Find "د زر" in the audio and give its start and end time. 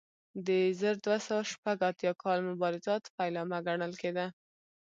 0.47-0.95